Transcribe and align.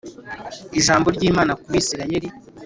ijambo 0.79 1.07
ry 1.15 1.23
Imana 1.29 1.51
ku 1.61 1.67
Bisirayeli 1.73 2.27